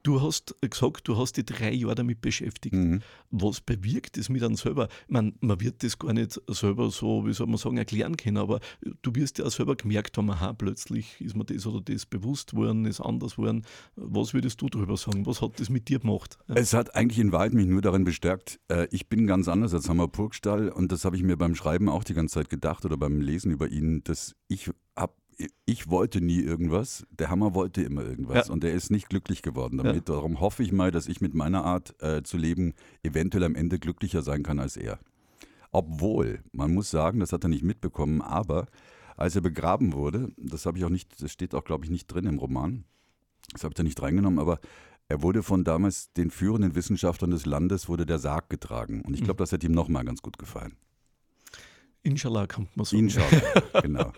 Du 0.08 0.22
hast 0.22 0.56
gesagt, 0.62 1.06
du 1.10 1.18
hast 1.18 1.36
dich 1.36 1.46
drei 1.48 1.74
Jahre 1.74 1.96
damit 1.96 2.22
beschäftigt. 2.22 2.74
Mhm. 2.74 3.02
Was 3.30 3.60
bewirkt 3.60 4.18
es 4.18 4.30
mit 4.30 4.42
einem 4.42 4.56
selber? 4.56 4.88
Man, 5.10 5.34
man 5.42 5.60
wird 5.60 5.84
das 5.84 6.00
gar 6.00 6.14
nicht 6.14 6.40
selber 6.48 6.90
so, 6.92 7.28
wie 7.28 7.34
soll 7.34 7.48
man 7.48 7.58
sagen, 7.58 7.76
erklären 7.76 8.16
können, 8.16 8.38
aber 8.38 8.62
du 9.02 9.14
wirst 9.16 9.38
ja 9.38 9.44
auch 9.44 9.52
selber 9.52 9.76
gemerkt 9.76 10.18
haben, 10.18 10.32
aha, 10.32 10.54
plötzlich 10.54 11.20
ist 11.20 11.36
mir 11.36 11.44
das 11.44 11.68
oder 11.68 11.82
das 11.82 12.06
bewusst 12.06 12.56
worden, 12.56 12.86
ist 12.86 13.02
anders 13.02 13.38
worden. 13.38 13.66
Was 13.98 14.34
würdest 14.34 14.62
du 14.62 14.70
darüber 14.70 14.96
sagen? 14.96 15.26
Was 15.26 15.42
hat 15.42 15.60
das 15.60 15.70
mit 15.70 15.90
dir 15.90 16.00
gemacht? 16.00 16.38
Ja. 16.48 16.56
Es 16.56 16.72
hat 16.72 16.96
eigentlich 16.96 17.20
in 17.20 17.34
Wahrheit 17.34 17.54
mich 17.54 17.68
nur 17.68 17.82
darin 17.82 18.06
bestärkt, 18.06 18.62
äh, 18.70 18.88
ich 18.92 19.10
bin 19.10 19.28
ganz 19.28 19.50
anders 19.50 19.74
als 19.74 19.90
Hammer 19.90 20.08
Purgstall 20.08 20.70
und 20.70 20.94
das 20.94 21.04
habe 21.04 21.18
ich 21.18 21.24
mir 21.24 21.36
beim 21.36 21.54
Schreiben 21.54 21.90
auch 21.90 22.06
die 22.06 22.14
ganze 22.14 22.36
Zeit 22.36 22.50
gedacht 22.50 22.86
oder 22.86 22.96
beim 22.96 23.20
Lesen 23.20 23.52
über 23.52 23.68
ihn, 23.68 24.06
dass 24.06 24.38
ich 24.48 24.72
habe 24.96 25.12
ich 25.66 25.90
wollte 25.90 26.22
nie 26.22 26.40
irgendwas, 26.40 27.06
der 27.12 27.30
Hammer 27.30 27.54
wollte 27.54 27.82
immer 27.84 28.04
irgendwas 28.04 28.48
ja. 28.48 28.54
und 28.54 28.64
der 28.64 28.74
ist 28.74 28.90
nicht 28.90 29.10
glücklich 29.10 29.42
geworden 29.42 29.78
damit. 29.78 29.96
Ja. 29.96 30.16
Darum 30.16 30.40
hoffe 30.40 30.64
ich 30.64 30.72
mal, 30.72 30.92
dass 30.92 31.08
ich 31.08 31.22
mit 31.22 31.34
meiner 31.36 31.64
Art 31.64 31.96
äh, 32.02 32.24
zu 32.24 32.38
leben 32.38 32.74
eventuell 33.04 33.44
am 33.44 33.56
Ende 33.56 33.78
glücklicher 33.80 34.24
sein 34.24 34.44
kann 34.44 34.60
als 34.60 34.78
er. 34.78 35.00
Obwohl, 35.72 36.44
man 36.52 36.74
muss 36.74 36.90
sagen, 36.90 37.20
das 37.20 37.34
hat 37.34 37.44
er 37.44 37.50
nicht 37.50 37.64
mitbekommen, 37.64 38.22
aber 38.22 38.68
als 39.16 39.36
er 39.36 39.42
begraben 39.42 39.94
wurde, 39.94 40.32
das 40.38 40.66
habe 40.66 40.78
ich 40.78 40.86
auch 40.86 40.90
nicht, 40.90 41.22
das 41.22 41.32
steht 41.32 41.54
auch, 41.54 41.64
glaube 41.64 41.86
ich, 41.86 41.92
nicht 41.92 42.08
drin 42.08 42.26
im 42.26 42.40
Roman, 42.40 42.86
das 43.52 43.64
habe 43.64 43.74
ich 43.74 43.78
da 43.78 43.84
nicht 43.84 44.02
reingenommen, 44.02 44.40
aber 44.40 44.60
er 45.10 45.22
wurde 45.22 45.44
von 45.44 45.64
damals 45.64 46.12
den 46.14 46.32
führenden 46.32 46.76
Wissenschaftlern 46.76 47.32
des 47.32 47.46
Landes, 47.46 47.88
wurde 47.88 48.06
der 48.06 48.20
Sarg 48.20 48.50
getragen. 48.50 49.02
Und 49.02 49.14
ich 49.14 49.24
glaube, 49.24 49.36
mhm. 49.36 49.44
das 49.44 49.52
hätte 49.52 49.68
ihm 49.68 49.74
nochmal 49.74 50.04
ganz 50.04 50.22
gut 50.22 50.38
gefallen. 50.38 50.76
Inshallah 52.08 52.48
kommt 52.48 52.78
man 52.78 52.86
so. 52.86 52.96
Inshallah, 52.96 53.42
genau. 53.82 54.14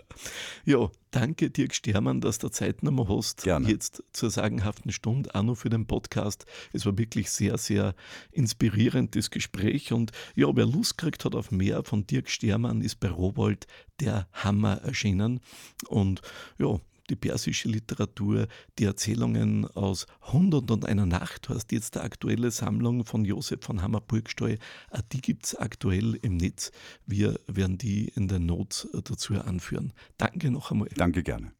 ja, 0.64 0.88
danke 1.10 1.50
Dirk 1.50 1.74
Stermann, 1.74 2.20
dass 2.20 2.38
du 2.38 2.48
Zeit 2.48 2.84
nochmal 2.84 3.08
hast. 3.08 3.42
Gerne. 3.42 3.68
Jetzt 3.68 4.04
zur 4.12 4.30
sagenhaften 4.30 4.92
Stunde, 4.92 5.34
auch 5.34 5.42
noch 5.42 5.56
für 5.56 5.70
den 5.70 5.86
Podcast. 5.86 6.46
Es 6.72 6.86
war 6.86 6.96
wirklich 6.96 7.32
sehr, 7.32 7.58
sehr 7.58 7.96
inspirierend, 8.30 9.16
das 9.16 9.30
Gespräch. 9.30 9.92
Und 9.92 10.12
ja, 10.36 10.46
wer 10.54 10.66
Lust 10.66 10.98
kriegt 10.98 11.24
hat 11.24 11.34
auf 11.34 11.50
mehr 11.50 11.82
von 11.82 12.06
Dirk 12.06 12.30
Stermann, 12.30 12.80
ist 12.80 13.00
bei 13.00 13.10
Robold 13.10 13.66
der 13.98 14.28
Hammer 14.32 14.76
erschienen. 14.82 15.40
Und 15.88 16.22
ja, 16.58 16.78
die 17.10 17.16
persische 17.16 17.68
Literatur, 17.68 18.46
die 18.78 18.84
Erzählungen 18.84 19.66
aus 19.66 20.06
Hundert 20.32 20.70
und 20.70 20.86
einer 20.86 21.06
Nacht, 21.06 21.48
hast 21.48 21.72
jetzt 21.72 21.96
die 21.96 22.00
aktuelle 22.00 22.50
Sammlung 22.50 23.04
von 23.04 23.24
Josef 23.24 23.60
von 23.62 23.82
Hammer-Burgstall. 23.82 24.58
Die 25.12 25.20
gibt 25.20 25.46
es 25.46 25.54
aktuell 25.56 26.14
im 26.22 26.36
Netz. 26.36 26.70
Wir 27.06 27.38
werden 27.46 27.78
die 27.78 28.08
in 28.08 28.28
den 28.28 28.46
Notes 28.46 28.88
dazu 28.92 29.34
anführen. 29.34 29.92
Danke 30.16 30.50
noch 30.50 30.70
einmal. 30.70 30.88
Danke 30.94 31.22
gerne. 31.22 31.52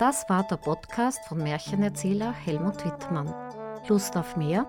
Das 0.00 0.28
war 0.28 0.46
der 0.48 0.56
Podcast 0.56 1.20
von 1.28 1.38
Märchenerzähler 1.38 2.32
Helmut 2.32 2.84
Wittmann. 2.84 3.32
Lust 3.88 4.16
auf 4.16 4.36
mehr? 4.36 4.66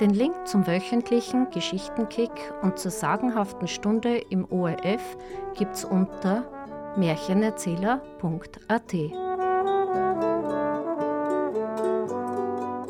Den 0.00 0.10
Link 0.10 0.34
zum 0.46 0.66
wöchentlichen 0.66 1.48
Geschichtenkick 1.50 2.30
und 2.60 2.78
zur 2.78 2.90
sagenhaften 2.90 3.66
Stunde 3.66 4.18
im 4.28 4.44
ORF 4.50 5.16
gibt's 5.54 5.86
unter 5.86 6.44
märchenerzähler.at. 6.98 8.92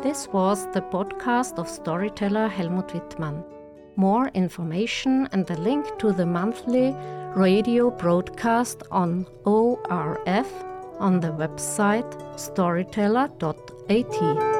This 0.02 0.28
was 0.32 0.66
the 0.74 0.80
podcast 0.80 1.60
of 1.60 1.68
storyteller 1.68 2.48
Helmut 2.48 2.92
Wittmann. 2.92 3.44
More 3.94 4.28
information 4.34 5.28
and 5.32 5.46
the 5.46 5.54
link 5.54 5.84
to 5.98 6.12
the 6.12 6.26
monthly 6.26 6.92
radio 7.36 7.90
broadcast 7.90 8.82
on 8.90 9.26
ORF 9.44 10.48
on 10.98 11.20
the 11.20 11.28
website 11.28 12.16
storyteller.at. 12.36 14.55